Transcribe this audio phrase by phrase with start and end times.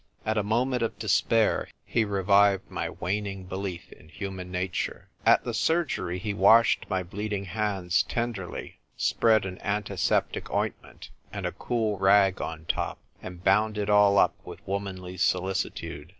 [0.25, 5.09] At a moment of despair, he revived my waning belief in human nature.
[5.27, 11.51] At the surgery, he washed my bleeding hands tenderly, spread an antiseptic ointment and a
[11.51, 16.09] cool rag on top, and bound it all up with womanly solicitude.